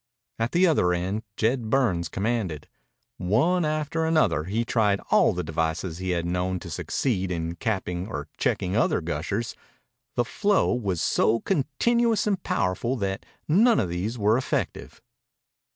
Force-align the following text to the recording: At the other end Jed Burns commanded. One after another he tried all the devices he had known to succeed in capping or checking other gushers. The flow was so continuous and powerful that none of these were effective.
At 0.39 0.51
the 0.51 0.65
other 0.65 0.93
end 0.93 1.21
Jed 1.37 1.69
Burns 1.69 2.09
commanded. 2.09 2.67
One 3.17 3.63
after 3.63 4.03
another 4.03 4.45
he 4.45 4.65
tried 4.65 4.99
all 5.11 5.31
the 5.31 5.43
devices 5.43 5.99
he 5.99 6.09
had 6.09 6.25
known 6.25 6.57
to 6.61 6.71
succeed 6.71 7.29
in 7.29 7.53
capping 7.57 8.07
or 8.07 8.27
checking 8.35 8.75
other 8.75 8.99
gushers. 8.99 9.55
The 10.15 10.25
flow 10.25 10.73
was 10.73 11.03
so 11.03 11.39
continuous 11.41 12.25
and 12.25 12.41
powerful 12.41 12.95
that 12.95 13.27
none 13.47 13.79
of 13.79 13.89
these 13.89 14.17
were 14.17 14.39
effective. 14.39 15.03